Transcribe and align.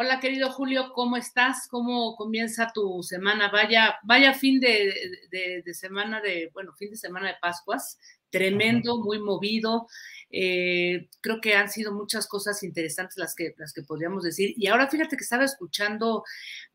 Hola, 0.00 0.20
querido 0.20 0.52
Julio, 0.52 0.92
¿cómo 0.94 1.16
estás? 1.16 1.66
¿Cómo 1.68 2.14
comienza 2.14 2.70
tu 2.72 3.02
semana? 3.02 3.50
Vaya, 3.50 3.98
vaya 4.04 4.32
fin 4.32 4.60
de, 4.60 4.94
de, 5.28 5.74
semana 5.74 6.20
de, 6.20 6.50
bueno, 6.54 6.72
fin 6.72 6.90
de 6.90 6.96
semana 6.96 7.26
de 7.26 7.34
Pascuas, 7.42 7.98
tremendo, 8.30 8.98
muy 8.98 9.18
movido. 9.18 9.88
Eh, 10.30 11.08
creo 11.20 11.40
que 11.40 11.56
han 11.56 11.68
sido 11.68 11.92
muchas 11.92 12.28
cosas 12.28 12.62
interesantes 12.62 13.18
las 13.18 13.34
que, 13.34 13.56
las 13.58 13.72
que 13.72 13.82
podríamos 13.82 14.22
decir. 14.22 14.54
Y 14.56 14.68
ahora 14.68 14.86
fíjate 14.86 15.16
que 15.16 15.24
estaba 15.24 15.44
escuchando 15.44 16.22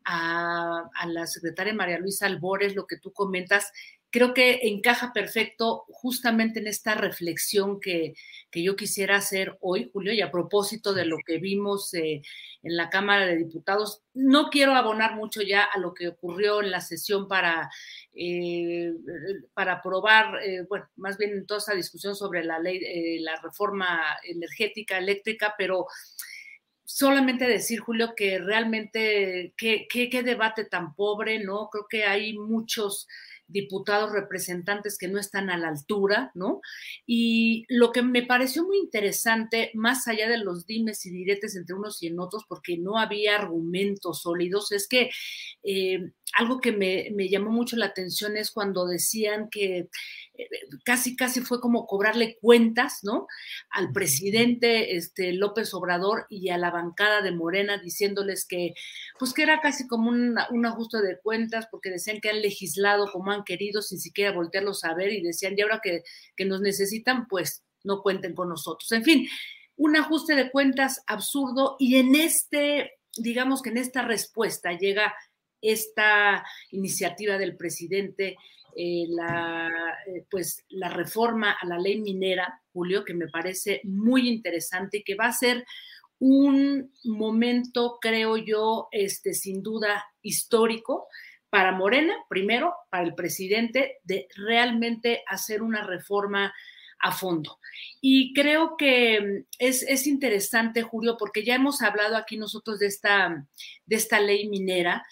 a, 0.03 0.83
a 0.93 1.07
la 1.07 1.25
secretaria 1.25 1.73
María 1.73 1.99
Luisa 1.99 2.25
Albores, 2.25 2.75
lo 2.75 2.87
que 2.87 2.97
tú 2.97 3.13
comentas, 3.13 3.71
creo 4.13 4.35
que 4.35 4.59
encaja 4.67 5.11
perfecto 5.11 5.85
justamente 5.89 6.59
en 6.59 6.67
esta 6.67 6.93
reflexión 6.93 7.79
que, 7.79 8.13
yo 8.53 8.75
quisiera 8.75 9.15
hacer 9.15 9.57
hoy, 9.59 9.89
Julio, 9.91 10.13
y 10.13 10.21
a 10.21 10.29
propósito 10.29 10.93
de 10.93 11.05
lo 11.05 11.17
que 11.25 11.39
vimos 11.39 11.91
eh, 11.95 12.21
en 12.61 12.77
la 12.77 12.91
Cámara 12.91 13.25
de 13.25 13.37
Diputados. 13.37 14.03
No 14.13 14.51
quiero 14.51 14.75
abonar 14.75 15.15
mucho 15.15 15.41
ya 15.41 15.63
a 15.63 15.79
lo 15.79 15.95
que 15.95 16.09
ocurrió 16.09 16.61
en 16.61 16.69
la 16.69 16.79
sesión 16.79 17.27
para, 17.27 17.71
eh, 18.13 18.93
para 19.55 19.73
aprobar, 19.73 20.43
eh, 20.43 20.63
bueno, 20.69 20.87
más 20.95 21.17
bien 21.17 21.31
en 21.31 21.47
toda 21.47 21.57
esa 21.57 21.73
discusión 21.73 22.15
sobre 22.15 22.43
la 22.43 22.59
ley, 22.59 23.17
la 23.19 23.41
reforma 23.41 23.99
energética, 24.23 24.99
eléctrica, 24.99 25.55
pero 25.57 25.87
solamente 26.85 27.45
decir, 27.47 27.79
Julio, 27.79 28.13
que 28.15 28.37
realmente 28.37 29.55
qué 29.57 30.21
debate 30.23 30.65
tan 30.65 30.93
pobre, 30.93 31.43
¿no? 31.43 31.69
Creo 31.71 31.87
que 31.89 32.03
hay 32.03 32.37
muchos 32.37 33.07
diputados 33.53 34.11
representantes 34.11 34.97
que 34.97 35.07
no 35.07 35.19
están 35.19 35.49
a 35.49 35.57
la 35.57 35.69
altura, 35.69 36.31
¿no? 36.33 36.59
Y 37.05 37.65
lo 37.69 37.91
que 37.91 38.01
me 38.01 38.23
pareció 38.23 38.65
muy 38.65 38.77
interesante, 38.79 39.71
más 39.75 40.07
allá 40.07 40.27
de 40.27 40.39
los 40.39 40.65
dimes 40.65 41.05
y 41.05 41.11
diretes 41.11 41.55
entre 41.55 41.75
unos 41.75 42.01
y 42.03 42.07
en 42.07 42.19
otros, 42.19 42.43
porque 42.49 42.77
no 42.77 42.97
había 42.97 43.35
argumentos 43.37 44.21
sólidos, 44.23 44.71
es 44.71 44.87
que 44.87 45.11
eh, 45.63 46.11
algo 46.33 46.59
que 46.59 46.71
me, 46.71 47.09
me, 47.13 47.29
llamó 47.29 47.51
mucho 47.51 47.75
la 47.75 47.85
atención 47.85 48.37
es 48.37 48.51
cuando 48.51 48.87
decían 48.87 49.49
que 49.49 49.89
eh, 50.35 50.49
casi, 50.83 51.15
casi 51.15 51.41
fue 51.41 51.61
como 51.61 51.85
cobrarle 51.85 52.37
cuentas, 52.41 52.99
¿no? 53.03 53.27
Al 53.69 53.91
presidente 53.91 54.95
este, 54.95 55.33
López 55.33 55.73
Obrador 55.73 56.25
y 56.29 56.49
a 56.49 56.57
la 56.57 56.71
bancada 56.71 57.21
de 57.21 57.31
Morena 57.31 57.77
diciéndoles 57.77 58.45
que, 58.45 58.73
pues 59.19 59.33
que 59.33 59.43
era 59.43 59.61
casi 59.61 59.87
como 59.87 60.09
un, 60.09 60.35
un 60.49 60.65
ajuste 60.65 61.01
de 61.01 61.19
cuentas 61.19 61.67
porque 61.69 61.91
decían 61.91 62.19
que 62.19 62.29
han 62.29 62.41
legislado 62.41 63.11
como 63.11 63.31
han 63.31 63.43
querido 63.43 63.81
sin 63.81 63.99
siquiera 63.99 64.31
voltearlos 64.31 64.83
a 64.83 64.95
ver 64.95 65.13
y 65.13 65.21
decían, 65.21 65.53
y 65.55 65.61
ahora 65.61 65.81
que, 65.83 66.03
que 66.35 66.45
nos 66.45 66.61
necesitan, 66.61 67.27
pues 67.27 67.63
no 67.83 68.01
cuenten 68.01 68.33
con 68.33 68.49
nosotros. 68.49 68.91
En 68.91 69.03
fin, 69.03 69.27
un 69.75 69.95
ajuste 69.95 70.35
de 70.35 70.49
cuentas 70.49 71.03
absurdo 71.07 71.75
y 71.79 71.97
en 71.97 72.15
este, 72.15 72.93
digamos 73.17 73.61
que 73.61 73.69
en 73.69 73.77
esta 73.77 74.01
respuesta 74.01 74.71
llega 74.73 75.13
esta 75.63 76.45
iniciativa 76.71 77.37
del 77.37 77.57
presidente 77.57 78.37
eh, 78.75 79.05
la, 79.09 79.71
eh, 80.07 80.25
pues, 80.29 80.65
la 80.69 80.89
reforma 80.89 81.51
a 81.51 81.65
la 81.65 81.77
ley 81.77 82.01
minera, 82.01 82.61
Julio, 82.71 83.05
que 83.05 83.13
me 83.13 83.27
parece 83.27 83.81
muy 83.83 84.27
interesante 84.27 84.97
y 84.97 85.03
que 85.03 85.15
va 85.15 85.27
a 85.27 85.33
ser 85.33 85.63
un 86.19 86.91
momento, 87.03 87.97
creo 88.01 88.37
yo, 88.37 88.87
este, 88.91 89.33
sin 89.33 89.61
duda 89.61 90.03
histórico 90.21 91.07
para 91.49 91.71
Morena, 91.71 92.15
primero, 92.29 92.73
para 92.89 93.03
el 93.03 93.13
presidente, 93.13 93.99
de 94.03 94.27
realmente 94.35 95.23
hacer 95.27 95.61
una 95.61 95.85
reforma 95.85 96.51
a 96.99 97.11
fondo. 97.11 97.59
Y 98.01 98.33
creo 98.33 98.75
que 98.77 99.43
es, 99.59 99.83
es, 99.83 100.07
interesante, 100.07 100.81
Julio, 100.81 101.17
porque 101.19 101.43
ya 101.43 101.55
hemos 101.55 101.81
hablado 101.81 102.15
aquí 102.15 102.37
nosotros 102.37 102.79
de 102.79 102.87
esta, 102.87 103.45
de 103.85 103.95
esta 103.95 104.19
ley 104.19 104.47
minera. 104.47 105.05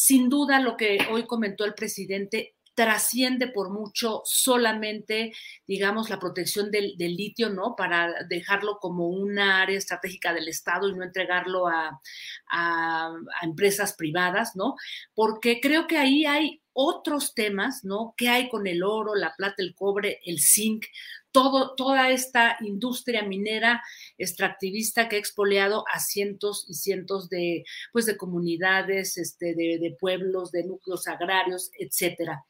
Sin 0.00 0.28
duda, 0.28 0.60
lo 0.60 0.76
que 0.76 1.08
hoy 1.10 1.26
comentó 1.26 1.64
el 1.64 1.74
presidente 1.74 2.54
trasciende 2.76 3.48
por 3.48 3.72
mucho 3.72 4.22
solamente, 4.24 5.32
digamos, 5.66 6.08
la 6.08 6.20
protección 6.20 6.70
del, 6.70 6.94
litio, 6.96 7.50
¿no? 7.50 7.74
Para 7.76 8.14
dejarlo 8.28 8.78
como 8.78 9.08
una 9.08 9.60
área 9.60 9.76
estratégica 9.76 10.32
del 10.32 10.46
Estado 10.46 10.88
y 10.88 10.94
no 10.94 11.02
entregarlo 11.02 11.66
a, 11.66 12.00
a, 12.48 13.12
empresas 13.42 13.94
privadas, 13.94 14.52
¿no? 14.54 14.76
Porque 15.14 15.58
creo 15.60 15.88
que 15.88 15.98
ahí 15.98 16.26
hay 16.26 16.62
otros 16.72 17.34
temas, 17.34 17.82
¿no? 17.82 18.14
¿Qué 18.16 18.28
hay 18.28 18.48
con 18.48 18.68
el 18.68 18.84
oro, 18.84 19.16
la 19.16 19.34
plata, 19.36 19.56
el 19.58 19.74
cobre, 19.74 20.20
el 20.24 20.38
zinc? 20.38 20.84
Todo, 21.30 21.74
toda 21.74 22.10
esta 22.10 22.56
industria 22.60 23.22
minera 23.22 23.82
extractivista 24.16 25.08
que 25.08 25.16
ha 25.16 25.18
expoliado 25.18 25.84
a 25.92 26.00
cientos 26.00 26.64
y 26.68 26.74
cientos 26.74 27.28
de, 27.28 27.64
pues, 27.92 28.06
de 28.06 28.16
comunidades, 28.16 29.18
este, 29.18 29.54
de, 29.54 29.96
pueblos, 30.00 30.50
de 30.52 30.64
núcleos 30.64 31.06
agrarios, 31.06 31.70
etcétera. 31.78 32.44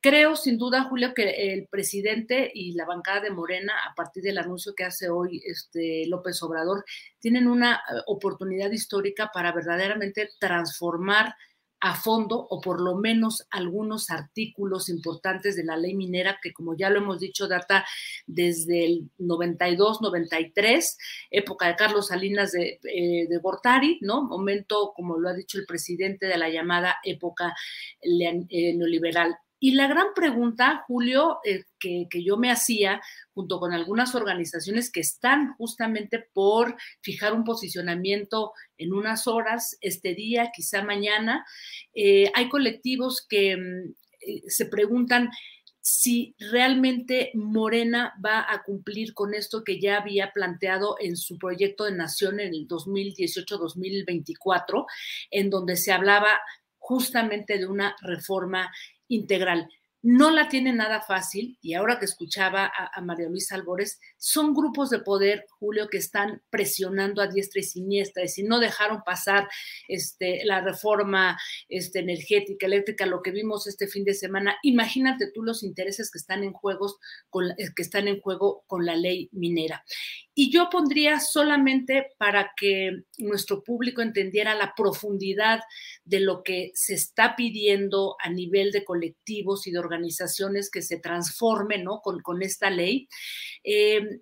Creo, 0.00 0.34
sin 0.34 0.58
duda, 0.58 0.84
Julio, 0.84 1.14
que 1.14 1.52
el 1.52 1.68
presidente 1.68 2.50
y 2.52 2.72
la 2.72 2.86
bancada 2.86 3.20
de 3.20 3.30
Morena, 3.30 3.74
a 3.88 3.94
partir 3.94 4.22
del 4.22 4.38
anuncio 4.38 4.74
que 4.74 4.84
hace 4.84 5.08
hoy 5.08 5.40
este 5.44 6.06
López 6.08 6.42
Obrador, 6.42 6.84
tienen 7.20 7.46
una 7.46 7.76
eh, 7.76 8.00
oportunidad 8.06 8.72
histórica 8.72 9.30
para 9.32 9.52
verdaderamente 9.52 10.30
transformar 10.40 11.34
a 11.82 11.96
fondo 11.96 12.46
o 12.48 12.60
por 12.60 12.80
lo 12.80 12.94
menos 12.94 13.48
algunos 13.50 14.10
artículos 14.10 14.88
importantes 14.88 15.56
de 15.56 15.64
la 15.64 15.76
ley 15.76 15.94
minera 15.94 16.38
que 16.40 16.52
como 16.52 16.76
ya 16.76 16.88
lo 16.90 16.98
hemos 16.98 17.18
dicho 17.18 17.48
data 17.48 17.84
desde 18.24 18.84
el 18.84 19.10
92, 19.18 20.00
93, 20.00 20.98
época 21.32 21.66
de 21.66 21.74
Carlos 21.74 22.06
Salinas 22.06 22.52
de, 22.52 22.78
eh, 22.84 23.26
de 23.28 23.38
Gortari, 23.38 23.98
¿no? 24.00 24.22
Momento, 24.22 24.92
como 24.94 25.18
lo 25.18 25.28
ha 25.28 25.34
dicho 25.34 25.58
el 25.58 25.66
presidente, 25.66 26.26
de 26.26 26.38
la 26.38 26.48
llamada 26.50 26.98
época 27.02 27.52
eh, 28.00 28.74
neoliberal. 28.76 29.36
Y 29.64 29.74
la 29.74 29.86
gran 29.86 30.08
pregunta, 30.12 30.82
Julio, 30.88 31.38
eh, 31.44 31.62
que, 31.78 32.08
yo 32.24 32.36
me 32.36 32.50
hacía 32.50 33.00
junto 33.32 33.60
con 33.60 33.72
algunas 33.72 34.12
organizaciones 34.16 34.90
que 34.90 34.98
están 34.98 35.54
justamente 35.54 36.26
por 36.32 36.74
fijar 37.00 37.32
un 37.32 37.44
posicionamiento 37.44 38.54
en 38.76 38.92
unas 38.92 39.28
horas, 39.28 39.78
este 39.80 40.16
día, 40.16 40.50
quizá 40.52 40.82
mañana, 40.82 41.46
eh, 41.94 42.32
hay 42.34 42.48
colectivos 42.48 43.24
que 43.28 43.56
mm, 43.56 43.94
eh, 44.22 44.42
se 44.48 44.66
preguntan 44.66 45.30
si 45.80 46.34
realmente 46.40 47.30
Morena 47.34 48.14
va 48.24 48.44
a 48.52 48.64
cumplir 48.64 49.14
con 49.14 49.32
esto 49.32 49.62
que 49.62 49.80
ya 49.80 49.98
había 49.98 50.32
planteado 50.32 50.96
en 50.98 51.16
su 51.16 51.38
proyecto 51.38 51.84
de 51.84 51.92
nación 51.92 52.40
en 52.40 52.52
el 52.52 52.66
2018-2024, 52.66 54.86
en 55.30 55.50
donde 55.50 55.76
se 55.76 55.92
hablaba 55.92 56.40
justamente 56.78 57.58
de 57.58 57.66
una 57.66 57.94
reforma 58.00 58.72
integral. 59.14 59.68
no 60.04 60.32
la 60.32 60.48
tiene 60.48 60.72
nada 60.72 61.00
fácil 61.00 61.58
y 61.62 61.74
ahora 61.74 62.00
que 62.00 62.06
escuchaba 62.06 62.72
a, 62.92 63.00
María 63.02 63.28
Luisa 63.28 63.54
Albores, 63.54 64.00
son 64.18 64.52
grupos 64.52 64.90
de 64.90 64.98
poder, 64.98 65.46
Julio, 65.60 65.86
que 65.88 65.98
están 65.98 66.42
presionando 66.50 67.22
a 67.22 67.28
diestra 67.28 67.60
y 67.60 67.62
siniestra, 67.62 68.24
y 68.24 68.28
si 68.28 68.42
no 68.42 68.58
dejaron 68.58 69.02
pasar 69.04 69.48
este, 69.86 70.44
la 70.44 70.60
reforma 70.60 71.38
este, 71.68 72.00
energética, 72.00 72.66
eléctrica, 72.66 73.06
lo 73.06 73.22
que 73.22 73.30
vimos 73.30 73.68
este 73.68 73.86
fin 73.86 74.04
de 74.04 74.14
semana, 74.14 74.56
imagínate 74.64 75.30
tú 75.32 75.44
los 75.44 75.62
intereses 75.62 76.10
que 76.10 76.18
están 76.18 76.42
en 76.42 76.52
juegos 76.52 76.96
con, 77.30 77.54
que 77.56 77.82
están 77.82 78.08
en 78.08 78.20
juego 78.20 78.64
con 78.66 78.84
la 78.84 78.96
ley 78.96 79.28
minera. 79.30 79.84
Y 80.34 80.50
yo 80.50 80.70
pondría 80.70 81.20
solamente 81.20 82.08
para 82.16 82.52
que 82.56 83.02
nuestro 83.18 83.62
público 83.62 84.00
entendiera 84.00 84.54
la 84.54 84.74
profundidad 84.74 85.60
de 86.04 86.20
lo 86.20 86.42
que 86.42 86.70
se 86.74 86.94
está 86.94 87.36
pidiendo 87.36 88.16
a 88.18 88.30
nivel 88.30 88.72
de 88.72 88.84
colectivos 88.84 89.66
y 89.66 89.72
de 89.72 89.78
organizaciones 89.78 90.70
que 90.70 90.82
se 90.82 90.98
transformen 90.98 91.84
¿no? 91.84 92.00
con, 92.00 92.42
esta 92.42 92.70
ley. 92.70 93.08
Eh, 93.62 94.20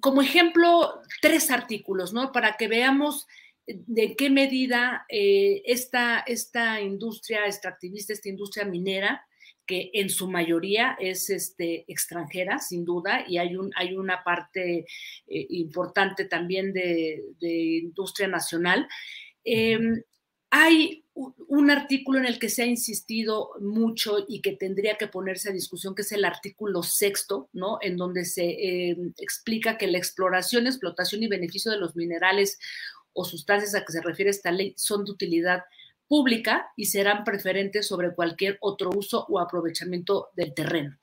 como 0.00 0.22
ejemplo, 0.22 1.00
tres 1.20 1.50
artículos, 1.50 2.12
¿no? 2.12 2.32
Para 2.32 2.56
que 2.56 2.68
veamos 2.68 3.26
de 3.66 4.14
qué 4.16 4.30
medida 4.30 5.06
eh, 5.08 5.62
esta, 5.64 6.20
esta 6.20 6.80
industria 6.80 7.46
extractivista, 7.46 8.12
esta 8.12 8.28
industria 8.28 8.64
minera, 8.64 9.26
que 9.66 9.90
en 9.94 10.10
su 10.10 10.30
mayoría 10.30 10.96
es 11.00 11.30
este, 11.30 11.84
extranjera, 11.88 12.58
sin 12.58 12.84
duda, 12.84 13.24
y 13.26 13.38
hay, 13.38 13.56
un, 13.56 13.72
hay 13.76 13.94
una 13.94 14.22
parte 14.22 14.86
eh, 15.26 15.46
importante 15.50 16.26
también 16.26 16.72
de, 16.72 17.22
industria 17.40 18.28
nacional. 18.28 18.88
Em, 19.44 20.02
hay 20.50 21.04
un 21.14 21.70
artículo 21.70 22.18
en 22.18 22.26
el 22.26 22.38
que 22.38 22.48
se 22.48 22.62
ha 22.62 22.66
insistido 22.66 23.50
mucho 23.60 24.24
y 24.28 24.40
que 24.40 24.52
tendría 24.52 24.96
que 24.96 25.06
ponerse 25.06 25.50
a 25.50 25.52
discusión, 25.52 25.94
que 25.94 26.02
es 26.02 26.12
el 26.12 26.24
artículo 26.24 26.82
sexto, 26.82 27.48
¿no? 27.52 27.78
En 27.80 27.96
donde 27.96 28.24
se 28.24 28.90
em, 28.90 29.14
explica 29.18 29.78
que 29.78 29.86
la 29.86 29.98
exploración, 29.98 30.66
explotación 30.66 31.22
y 31.22 31.28
beneficio 31.28 31.70
de 31.70 31.78
los 31.78 31.96
minerales 31.96 32.58
o 33.12 33.24
sustancias 33.24 33.74
a 33.74 33.84
que 33.84 33.92
se 33.92 34.02
refiere 34.02 34.30
esta 34.30 34.50
ley 34.50 34.74
son 34.76 35.04
de 35.04 35.12
utilidad 35.12 35.62
y 36.76 36.86
serán 36.86 37.24
preferentes 37.24 37.86
sobre 37.86 38.14
cualquier 38.14 38.58
otro 38.60 38.90
uso 38.94 39.26
o 39.28 39.40
aprovechamiento 39.40 40.28
del 40.34 40.54
terreno. 40.54 40.96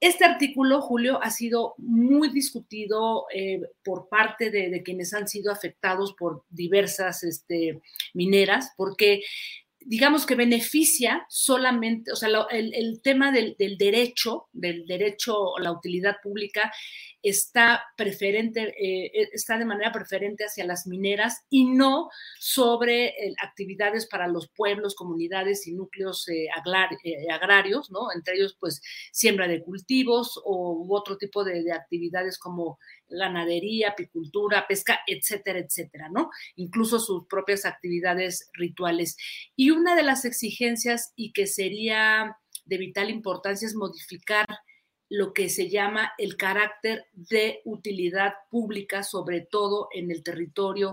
Este 0.00 0.24
artículo, 0.24 0.80
Julio, 0.80 1.20
ha 1.22 1.30
sido 1.30 1.74
muy 1.78 2.30
discutido 2.30 3.26
eh, 3.34 3.60
por 3.84 4.08
parte 4.08 4.50
de, 4.50 4.82
quienes 4.84 5.12
han 5.12 5.26
sido 5.26 5.50
afectados 5.50 6.14
por 6.14 6.44
diversas 6.48 7.24
este, 7.24 7.80
mineras, 8.14 8.72
porque 8.76 9.22
digamos 9.80 10.26
que 10.26 10.34
beneficia 10.34 11.24
solamente, 11.28 12.12
o 12.12 12.16
sea, 12.16 12.28
el, 12.50 13.00
tema 13.02 13.32
del, 13.32 13.56
derecho, 13.78 14.48
del 14.52 14.86
derecho 14.86 15.56
a 15.56 15.62
la 15.62 15.72
utilidad 15.72 16.16
pública, 16.22 16.72
está 17.22 17.82
preferente, 17.96 18.74
eh, 18.78 19.28
está 19.32 19.58
de 19.58 19.64
manera 19.64 19.90
preferente 19.92 20.44
hacia 20.44 20.64
las 20.64 20.86
mineras 20.86 21.44
y 21.50 21.64
no 21.64 22.08
sobre 22.38 23.06
eh, 23.06 23.34
actividades 23.42 24.06
para 24.06 24.28
los 24.28 24.48
pueblos, 24.50 24.94
comunidades 24.94 25.66
y 25.66 25.74
núcleos 25.74 26.28
eh, 26.28 26.48
agrarios, 27.30 27.90
¿no? 27.90 28.12
Entre 28.14 28.36
ellos, 28.36 28.56
pues, 28.58 28.80
siembra 29.12 29.48
de 29.48 29.62
cultivos 29.62 30.40
o 30.44 30.84
u 30.84 30.94
otro 30.94 31.16
tipo 31.16 31.44
de 31.44 31.72
actividades 31.72 32.38
como 32.38 32.78
ganadería, 33.08 33.90
apicultura, 33.90 34.66
pesca, 34.66 35.00
etcétera, 35.06 35.58
etcétera, 35.58 36.08
¿no? 36.10 36.30
Incluso 36.56 36.98
sus 36.98 37.26
propias 37.26 37.64
actividades 37.64 38.50
rituales. 38.54 39.16
Y 39.56 39.70
una 39.70 39.96
de 39.96 40.02
las 40.02 40.24
exigencias 40.24 41.12
y 41.16 41.32
que 41.32 41.46
sería 41.46 42.36
de 42.64 42.78
vital 42.78 43.10
importancia 43.10 43.66
es 43.66 43.74
modificar 43.74 44.46
lo 45.08 45.32
que 45.32 45.48
se 45.48 45.70
llama 45.70 46.12
el 46.18 46.36
carácter 46.36 47.06
de 47.12 47.60
utilidad 47.64 48.34
pública, 48.50 49.02
sobre 49.02 49.40
todo 49.40 49.88
en 49.92 50.10
el 50.10 50.22
territorio. 50.22 50.92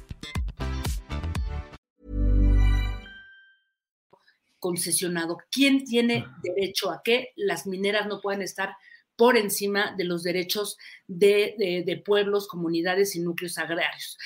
concesionado. 4.61 5.39
¿Quién 5.51 5.83
tiene 5.83 6.25
derecho 6.41 6.91
a 6.91 7.01
qué? 7.03 7.33
Las 7.35 7.67
mineras 7.67 8.07
no 8.07 8.21
pueden 8.21 8.41
estar 8.41 8.75
por 9.17 9.37
encima 9.37 9.93
de 9.97 10.05
los 10.05 10.23
derechos 10.23 10.77
de, 11.07 12.01
pueblos, 12.05 12.47
comunidades 12.47 13.15
y 13.15 13.19
núcleos 13.19 13.57
agrarios. 13.57 14.17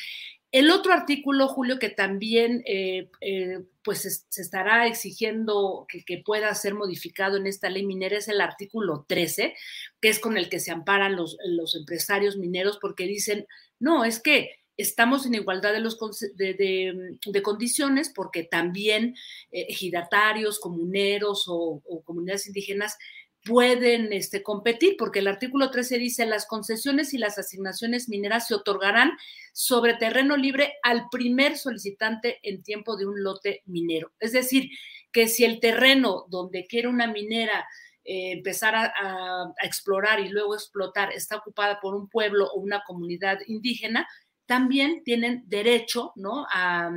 El 0.51 0.70
otro 0.70 0.94
artículo, 0.94 1.48
Julio, 1.48 1.80
que 1.80 1.89
también 1.89 2.63
eh, 2.65 3.10
eh, 3.20 3.60
pues 3.84 4.25
se 4.30 4.42
estará 4.42 4.88
exigiendo 4.88 5.86
que, 5.89 6.24
pueda 6.24 6.54
ser 6.54 6.75
modificado 6.75 7.38
en 7.38 7.48
esta 7.48 7.70
ley 7.70 7.86
minera 7.86 8.18
es 8.18 8.27
el 8.27 8.39
artículo 8.39 9.06
13, 9.08 9.56
que 10.00 10.10
es 10.10 10.20
con 10.20 10.38
el 10.38 10.50
que 10.50 10.60
se 10.60 10.72
amparan 10.72 11.15
los, 11.15 11.38
los 11.46 11.75
empresarios 11.75 12.38
mineros 12.38 12.77
porque 12.80 13.06
dicen, 13.06 13.48
no, 13.80 14.06
es 14.06 14.22
que 14.22 14.51
estamos 14.77 15.25
en 15.25 15.36
igualdad 15.36 15.74
de, 15.74 15.79
los, 15.79 15.98
de, 16.36 17.41
condiciones 17.41 18.12
porque 18.13 18.44
también 18.44 19.15
eh, 19.51 19.67
ejidatarios, 19.70 20.60
comuneros 20.60 21.46
o, 21.48 21.82
comunidades 22.03 22.48
indígenas 22.48 22.98
pueden 23.44 24.12
este, 24.12 24.41
competir, 24.41 24.96
porque 24.98 25.20
el 25.20 25.27
artículo 25.27 25.70
13 25.70 26.00
dice 26.00 26.25
las 26.25 26.48
concesiones 26.48 27.13
y 27.13 27.20
las 27.20 27.38
asignaciones 27.38 28.10
mineras 28.10 28.48
se 28.48 28.55
otorgarán 28.55 29.12
sobre 29.53 29.94
terreno 29.94 30.36
libre 30.36 30.74
al 30.82 31.05
primer 31.12 31.55
solicitante 31.55 32.39
en 32.41 32.63
tiempo 32.63 32.98
de 32.98 33.05
un 33.05 33.24
lote 33.24 33.62
minero. 33.65 34.12
Es 34.20 34.32
decir, 34.32 34.72
que 35.12 35.27
si 35.27 35.46
el 35.46 35.60
terreno 35.60 36.25
donde 36.27 36.65
quiere 36.65 36.88
una 36.88 37.08
minera 37.08 37.65
eh, 38.08 38.34
empezar 38.34 38.75
a, 38.75 39.51
explorar 39.63 40.20
y 40.20 40.29
luego 40.29 40.53
explotar 40.53 41.12
está 41.12 41.38
ocupada 41.38 41.79
por 41.79 41.96
un 41.96 42.08
pueblo 42.08 42.48
o 42.51 42.60
una 42.60 42.84
comunidad 42.86 43.39
indígena, 43.48 44.08
también 44.46 45.04
tienen 45.04 45.44
derecho, 45.48 46.12
¿no? 46.16 46.46
A, 46.52 46.92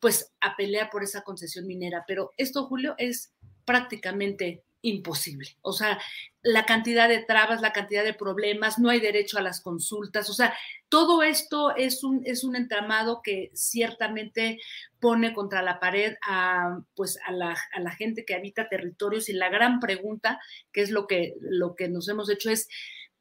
pues, 0.00 0.32
a 0.40 0.56
pelear 0.56 0.90
por 0.90 1.02
esa 1.02 1.22
concesión 1.22 1.66
minera. 1.66 2.04
Pero 2.06 2.32
esto, 2.36 2.66
Julio, 2.66 2.94
es 2.98 3.32
prácticamente 3.64 4.62
imposible. 4.82 5.56
O 5.60 5.72
sea, 5.72 5.98
la 6.42 6.64
cantidad 6.64 7.08
de 7.08 7.18
trabas, 7.18 7.60
la 7.60 7.72
cantidad 7.72 8.04
de 8.04 8.14
problemas, 8.14 8.78
no 8.78 8.90
hay 8.90 9.00
derecho 9.00 9.38
a 9.38 9.42
las 9.42 9.60
consultas. 9.60 10.30
O 10.30 10.32
sea, 10.32 10.54
todo 10.88 11.22
esto 11.22 11.74
es 11.76 12.04
un, 12.04 12.22
es 12.24 12.44
un 12.44 12.56
entramado 12.56 13.20
que 13.22 13.50
ciertamente 13.54 14.58
pone 15.00 15.34
contra 15.34 15.62
la 15.62 15.80
pared 15.80 16.14
a, 16.26 16.80
pues, 16.94 17.18
a, 17.26 17.32
la, 17.32 17.56
a 17.72 17.80
la 17.80 17.90
gente 17.90 18.24
que 18.24 18.34
habita 18.34 18.68
territorios 18.68 19.28
y 19.28 19.32
la 19.32 19.48
gran 19.48 19.80
pregunta, 19.80 20.40
que 20.72 20.82
es 20.82 20.90
lo 20.90 21.06
que, 21.06 21.34
lo 21.40 21.74
que 21.74 21.88
nos 21.88 22.08
hemos 22.08 22.30
hecho, 22.30 22.50
es 22.50 22.68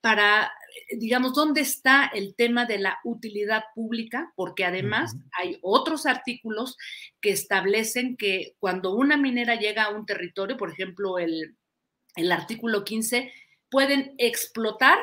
para, 0.08 0.54
digamos, 0.98 1.34
dónde 1.34 1.60
está 1.60 2.06
el 2.06 2.34
tema 2.34 2.66
de 2.66 2.78
la 2.78 2.98
utilidad 3.04 3.66
pública, 3.76 4.32
porque 4.38 4.64
además 4.64 5.18
hay 5.38 5.58
otros 5.62 6.06
artículos 6.06 6.78
que 7.20 7.32
establecen 7.32 8.16
que 8.16 8.56
cuando 8.58 8.96
una 8.96 9.18
minera 9.18 9.56
llega 9.56 9.84
a 9.84 9.90
un 9.90 10.06
territorio, 10.06 10.56
por 10.56 10.72
ejemplo, 10.72 11.20
el, 11.20 11.58
el 12.16 12.32
artículo 12.32 12.86
15, 12.86 13.34
pueden 13.70 14.16
explotar 14.18 14.98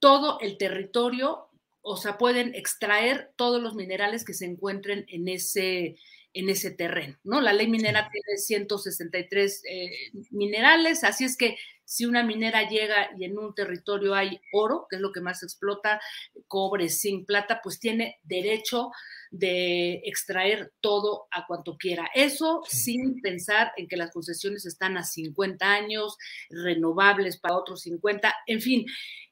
todo 0.00 0.40
el 0.40 0.58
territorio, 0.58 1.48
o 1.80 1.96
sea, 1.96 2.18
pueden 2.18 2.56
extraer 2.56 3.30
todos 3.36 3.62
los 3.62 3.76
minerales 3.76 4.24
que 4.24 4.34
se 4.34 4.46
encuentren 4.46 5.04
en 5.06 5.28
ese, 5.28 5.94
en 6.32 6.48
ese 6.48 6.72
terreno, 6.72 7.16
¿no? 7.22 7.40
La 7.40 7.52
ley 7.52 7.68
minera 7.68 8.10
tiene 8.10 8.36
163 8.36 9.62
eh, 9.64 9.90
minerales, 10.30 11.04
así 11.04 11.22
es 11.22 11.36
que 11.36 11.56
si 11.84 12.06
una 12.06 12.22
minera 12.22 12.68
llega 12.68 13.10
y 13.18 13.24
en 13.24 13.38
un 13.38 13.54
territorio 13.54 14.14
hay 14.14 14.40
oro, 14.52 14.86
que 14.88 14.96
es 14.96 15.02
lo 15.02 15.12
que 15.12 15.20
más 15.20 15.42
explota, 15.42 16.00
cobre, 16.46 16.88
zinc, 16.88 17.26
plata, 17.26 17.60
pues 17.62 17.78
tiene 17.78 18.18
derecho 18.22 18.90
de 19.30 20.02
extraer 20.04 20.72
todo 20.80 21.26
a 21.30 21.46
cuanto 21.46 21.76
quiera. 21.76 22.08
Eso 22.14 22.62
sin 22.68 23.20
pensar 23.20 23.72
en 23.76 23.88
que 23.88 23.96
las 23.96 24.12
concesiones 24.12 24.64
están 24.66 24.96
a 24.96 25.02
50 25.02 25.66
años, 25.66 26.16
renovables 26.50 27.38
para 27.38 27.56
otros 27.56 27.82
50, 27.82 28.34
en 28.46 28.60
fin. 28.60 28.86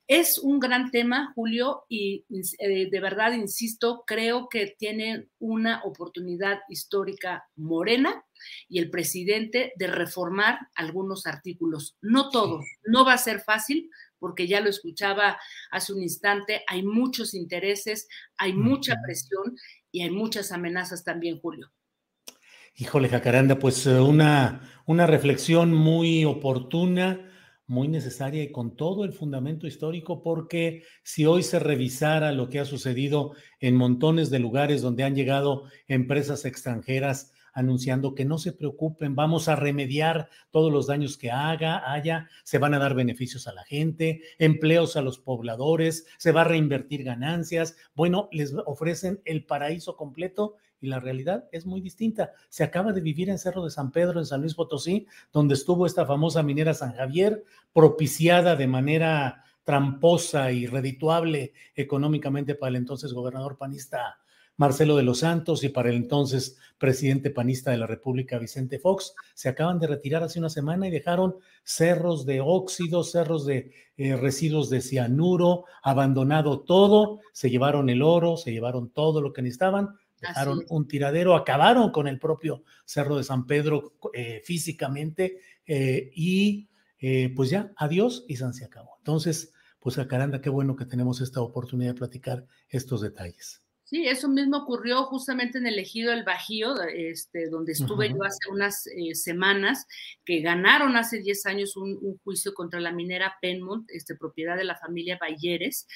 Es 0.08 0.36
un 0.36 0.58
gran 0.58 0.90
tema, 0.90 1.32
Julio, 1.34 1.84
y 1.88 2.26
eh, 2.58 2.90
de 2.90 3.00
verdad, 3.00 3.32
insisto, 3.32 4.02
creo 4.06 4.48
que 4.48 4.74
tiene 4.76 5.28
una 5.38 5.80
oportunidad 5.84 6.58
histórica 6.68 7.48
morena 7.54 8.24
y 8.68 8.78
el 8.78 8.90
presidente 8.90 9.72
de 9.76 9.86
reformar 9.86 10.58
algunos 10.74 11.26
artículos. 11.26 11.96
No 12.00 12.30
todos, 12.30 12.64
no 12.84 13.04
va 13.04 13.14
a 13.14 13.18
ser 13.18 13.40
fácil, 13.40 13.90
porque 14.18 14.46
ya 14.46 14.60
lo 14.60 14.70
escuchaba 14.70 15.36
hace 15.72 15.92
un 15.92 16.00
instante, 16.00 16.62
hay 16.68 16.84
muchos 16.84 17.34
intereses, 17.34 18.06
hay 18.36 18.52
mucha 18.52 18.94
presión 19.04 19.56
y 19.90 20.02
hay 20.02 20.10
muchas 20.10 20.52
amenazas 20.52 21.02
también, 21.02 21.40
Julio. 21.40 21.72
Híjole, 22.76 23.08
Jacaranda, 23.08 23.58
pues 23.58 23.86
eh, 23.86 24.00
una, 24.00 24.62
una 24.86 25.06
reflexión 25.06 25.74
muy 25.74 26.24
oportuna, 26.24 27.28
muy 27.66 27.88
necesaria 27.88 28.42
y 28.42 28.52
con 28.52 28.76
todo 28.76 29.04
el 29.04 29.12
fundamento 29.12 29.66
histórico, 29.66 30.22
porque 30.22 30.84
si 31.02 31.26
hoy 31.26 31.42
se 31.42 31.58
revisara 31.58 32.32
lo 32.32 32.48
que 32.48 32.60
ha 32.60 32.64
sucedido 32.64 33.32
en 33.60 33.76
montones 33.76 34.30
de 34.30 34.38
lugares 34.38 34.82
donde 34.82 35.04
han 35.04 35.14
llegado 35.14 35.64
empresas 35.88 36.44
extranjeras 36.44 37.32
anunciando 37.52 38.14
que 38.14 38.24
no 38.24 38.38
se 38.38 38.52
preocupen, 38.52 39.14
vamos 39.14 39.48
a 39.48 39.56
remediar 39.56 40.28
todos 40.50 40.72
los 40.72 40.86
daños 40.86 41.16
que 41.16 41.30
haga, 41.30 41.92
haya, 41.92 42.28
se 42.44 42.58
van 42.58 42.74
a 42.74 42.78
dar 42.78 42.94
beneficios 42.94 43.46
a 43.46 43.52
la 43.52 43.64
gente, 43.64 44.22
empleos 44.38 44.96
a 44.96 45.02
los 45.02 45.18
pobladores, 45.18 46.06
se 46.18 46.32
va 46.32 46.42
a 46.42 46.44
reinvertir 46.44 47.04
ganancias. 47.04 47.76
Bueno, 47.94 48.28
les 48.32 48.54
ofrecen 48.66 49.20
el 49.24 49.44
paraíso 49.44 49.96
completo 49.96 50.56
y 50.80 50.88
la 50.88 50.98
realidad 50.98 51.48
es 51.52 51.64
muy 51.64 51.80
distinta. 51.80 52.32
Se 52.48 52.64
acaba 52.64 52.92
de 52.92 53.00
vivir 53.00 53.30
en 53.30 53.38
Cerro 53.38 53.64
de 53.64 53.70
San 53.70 53.92
Pedro, 53.92 54.18
en 54.18 54.26
San 54.26 54.40
Luis 54.40 54.54
Potosí, 54.54 55.06
donde 55.32 55.54
estuvo 55.54 55.86
esta 55.86 56.04
famosa 56.04 56.42
minera 56.42 56.74
San 56.74 56.92
Javier, 56.92 57.44
propiciada 57.72 58.56
de 58.56 58.66
manera 58.66 59.44
tramposa 59.64 60.50
y 60.50 60.66
redituable 60.66 61.52
económicamente 61.74 62.56
para 62.56 62.70
el 62.70 62.76
entonces 62.76 63.12
gobernador 63.12 63.56
panista 63.56 64.18
Marcelo 64.62 64.96
de 64.96 65.02
los 65.02 65.18
Santos 65.18 65.64
y 65.64 65.70
para 65.70 65.90
el 65.90 65.96
entonces 65.96 66.56
presidente 66.78 67.30
panista 67.30 67.72
de 67.72 67.78
la 67.78 67.88
República, 67.88 68.38
Vicente 68.38 68.78
Fox, 68.78 69.12
se 69.34 69.48
acaban 69.48 69.80
de 69.80 69.88
retirar 69.88 70.22
hace 70.22 70.38
una 70.38 70.50
semana 70.50 70.86
y 70.86 70.92
dejaron 70.92 71.34
cerros 71.64 72.26
de 72.26 72.40
óxidos, 72.40 73.10
cerros 73.10 73.44
de 73.44 73.72
eh, 73.96 74.14
residuos 74.14 74.70
de 74.70 74.80
cianuro, 74.80 75.64
abandonado 75.82 76.60
todo, 76.60 77.18
se 77.32 77.50
llevaron 77.50 77.90
el 77.90 78.02
oro, 78.02 78.36
se 78.36 78.52
llevaron 78.52 78.90
todo 78.90 79.20
lo 79.20 79.32
que 79.32 79.42
necesitaban, 79.42 79.96
dejaron 80.20 80.62
un 80.68 80.86
tiradero, 80.86 81.34
acabaron 81.34 81.90
con 81.90 82.06
el 82.06 82.20
propio 82.20 82.62
Cerro 82.84 83.16
de 83.16 83.24
San 83.24 83.48
Pedro 83.48 83.94
eh, 84.14 84.42
físicamente 84.44 85.40
eh, 85.66 86.12
y 86.14 86.68
pues 87.34 87.50
ya, 87.50 87.72
adiós 87.74 88.24
y 88.28 88.36
San 88.36 88.54
se 88.54 88.64
acabó. 88.64 88.94
Entonces, 88.98 89.52
pues 89.80 89.98
a 89.98 90.06
Caranda, 90.06 90.40
qué 90.40 90.50
bueno 90.50 90.76
que 90.76 90.84
tenemos 90.84 91.20
esta 91.20 91.40
oportunidad 91.40 91.94
de 91.94 91.98
platicar 91.98 92.46
estos 92.68 93.00
detalles. 93.00 93.61
Sí, 93.92 94.08
eso 94.08 94.26
mismo 94.26 94.56
ocurrió 94.56 95.04
justamente 95.04 95.58
en 95.58 95.66
el 95.66 95.78
ejido 95.78 96.14
El 96.14 96.24
Bajío, 96.24 96.80
este, 96.80 97.50
donde 97.50 97.72
estuve 97.72 98.08
yo 98.08 98.24
hace 98.24 98.50
unas 98.50 98.86
eh, 98.86 99.14
semanas, 99.14 99.86
que 100.24 100.40
ganaron 100.40 100.96
hace 100.96 101.18
10 101.20 101.44
años 101.44 101.76
un, 101.76 102.18
juicio 102.24 102.54
contra 102.54 102.80
la 102.80 102.90
minera 102.90 103.36
Penmont, 103.42 103.90
este, 103.90 104.16
propiedad 104.16 104.56
de 104.56 104.64
la 104.64 104.78
familia 104.78 105.18
Bayeres, 105.20 105.86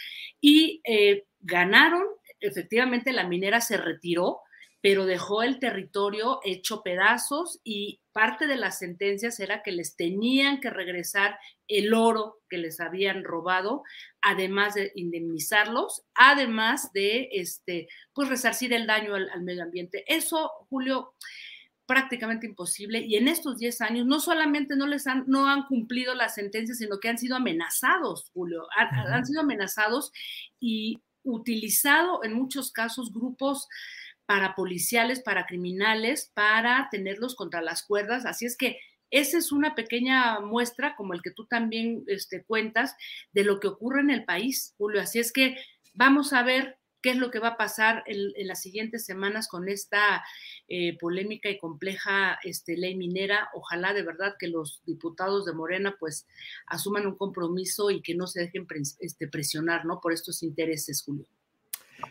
y 0.43 0.83
eh, 0.85 1.25
ganaron, 1.41 2.03
efectivamente 2.39 3.13
la 3.13 3.27
minera 3.27 3.63
se 3.63 3.79
retiró, 3.79 4.41
pero 4.87 5.05
dejó 5.05 5.43
el 5.43 5.59
territorio 5.59 6.39
hecho 6.45 6.85
pedazos 6.85 7.59
y 7.65 7.99
parte 8.13 8.47
de 8.47 8.55
las 8.55 8.79
sentencias 8.79 9.41
era 9.41 9.65
que 9.65 9.73
les 9.73 9.97
tenían 9.97 10.61
que 10.61 10.71
regresar 10.71 11.41
el 11.67 11.93
oro 11.93 12.39
que 12.49 12.59
les 12.59 12.79
habían 12.79 13.25
robado, 13.25 13.83
además 14.23 14.75
de 14.75 14.93
indemnizarlos, 14.95 16.05
además 16.15 16.93
de 16.93 17.31
este, 17.33 17.89
pues 18.13 18.29
resarcir 18.29 18.73
el 18.75 18.87
daño 18.87 19.17
al, 19.17 19.43
medio 19.43 19.65
ambiente. 19.65 20.05
Eso, 20.07 20.53
Julio, 20.71 21.15
prácticamente 21.85 22.47
imposible. 22.47 23.01
Y 23.01 23.17
en 23.17 23.27
estos 23.27 23.59
10 23.59 23.81
años 23.81 24.07
no 24.07 24.21
solamente 24.21 24.77
no 24.77 24.87
les 24.87 25.09
han 25.09 25.25
no 25.27 25.49
han 25.49 25.67
cumplido 25.67 26.15
las 26.15 26.37
sentencias, 26.37 26.79
sino 26.79 27.01
que 27.01 27.09
han 27.09 27.19
sido 27.19 27.35
amenazados, 27.35 28.31
Julio, 28.33 28.69
han 28.77 29.27
sido 29.27 29.41
amenazados 29.41 30.13
y 30.61 31.03
utilizado 31.25 32.23
en 32.23 32.35
muchos 32.35 32.71
casos 32.71 33.13
grupos 33.13 33.67
para 34.27 34.55
policiales, 34.55 35.21
para 35.21 35.47
criminales, 35.47 36.31
para 36.35 36.89
tenerlos 36.91 37.37
contra 37.37 37.63
las 37.63 37.83
cuerdas. 37.83 38.27
Así 38.27 38.45
es 38.45 38.57
que 38.57 38.79
esa 39.11 39.39
es 39.39 39.53
una 39.53 39.75
pequeña 39.75 40.41
muestra, 40.41 40.97
como 40.97 41.15
el 41.15 41.23
que 41.23 41.31
tú 41.31 41.47
también 41.47 42.05
este, 42.09 42.45
cuentas, 42.45 42.97
de 43.33 43.45
lo 43.45 43.61
que 43.61 43.69
ocurre 43.69 44.01
en 44.01 44.11
el 44.11 44.25
país, 44.25 44.75
Julio. 44.77 45.01
Así 45.01 45.21
es 45.21 45.33
que 45.33 45.57
vamos 45.95 46.33
a 46.33 46.43
ver 46.43 46.79
qué 47.03 47.11
es 47.11 47.19
lo 47.19 47.31
que 47.31 47.39
va 47.39 47.49
a 47.51 47.57
pasar 47.57 48.03
en, 48.07 48.33
las 48.49 48.63
siguientes 48.63 49.05
semanas 49.05 49.47
con 49.47 49.69
esta 49.69 50.25
eh, 50.67 50.99
polémica 50.99 51.49
y 51.49 51.59
compleja 51.59 52.37
este, 52.43 52.77
ley 52.77 52.97
minera. 52.97 53.49
Ojalá 53.55 53.95
de 53.95 54.03
verdad 54.03 54.35
que 54.39 54.49
los 54.49 54.83
diputados 54.85 55.45
de 55.45 55.53
Morena 55.53 55.97
pues 56.01 56.27
asuman 56.67 57.07
un 57.07 57.17
compromiso 57.17 57.93
y 57.93 58.03
que 58.03 58.17
no 58.17 58.27
se 58.27 58.41
dejen 58.41 58.67
este, 58.99 59.29
presionar 59.29 59.85
¿no? 59.85 60.01
por 60.01 60.13
estos 60.13 60.43
intereses, 60.43 61.05
Julio. 61.05 61.27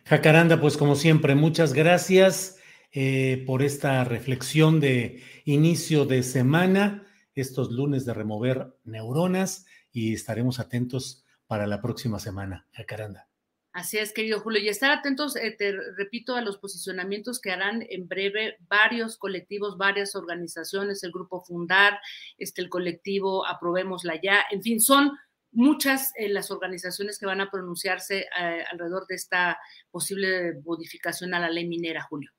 Jacaranda, 0.04 0.60
pues 0.60 0.78
como 0.78 0.96
siempre, 0.96 1.36
muchas 1.36 1.74
gracias 1.74 2.58
eh, 2.92 3.44
por 3.46 3.64
esta 3.64 4.04
reflexión 4.04 4.80
de 4.80 5.24
inicio 5.46 6.06
de 6.06 6.24
semana, 6.24 7.06
estos 7.34 7.72
lunes 7.72 8.06
de 8.06 8.14
remover 8.14 8.75
neuronas 8.84 9.66
y 9.92 10.14
estaremos 10.14 10.60
atentos 10.60 11.25
para 11.48 11.68
la 11.68 11.82
próxima 11.82 12.20
semana. 12.20 12.68
Jacaranda. 12.74 13.30
Así 13.75 13.98
es, 13.98 14.14
querido 14.14 14.40
Julio, 14.40 14.62
y 14.62 14.70
estar 14.70 14.90
atentos, 14.90 15.36
eh, 15.36 15.52
te 15.52 15.74
repito, 15.98 16.38
a 16.38 16.42
los 16.42 16.58
posicionamientos 16.60 17.42
que 17.42 17.52
harán 17.52 17.86
en 17.90 18.08
breve 18.08 18.56
varios 18.70 19.18
colectivos, 19.18 19.78
varias 19.78 20.16
organizaciones, 20.16 21.04
el 21.04 21.12
Grupo 21.12 21.44
Fundar, 21.44 22.00
este, 22.38 22.62
el 22.62 22.70
colectivo 22.70 23.46
Aprobémosla 23.46 24.22
Ya, 24.22 24.46
en 24.50 24.64
fin, 24.64 24.80
son 24.80 25.12
muchas 25.56 26.12
eh, 26.16 26.30
las 26.30 26.52
organizaciones 26.52 27.18
que 27.18 27.26
van 27.26 27.42
a 27.42 27.50
pronunciarse 27.50 28.28
eh, 28.40 28.64
alrededor 28.72 29.08
de 29.08 29.16
esta 29.16 29.58
posible 29.90 30.62
modificación 30.64 31.34
a 31.34 31.40
la 31.40 31.50
ley 31.50 31.68
minera, 31.68 32.04
Julio. 32.04 32.30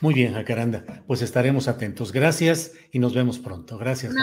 Muy 0.00 0.14
bien, 0.14 0.34
Jacaranda. 0.34 1.04
Pues 1.06 1.22
estaremos 1.22 1.68
atentos. 1.68 2.12
Gracias 2.12 2.72
y 2.92 2.98
nos 2.98 3.14
vemos 3.14 3.38
pronto. 3.38 3.78
Gracias. 3.78 4.14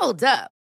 Hold 0.00 0.24
up. 0.24 0.61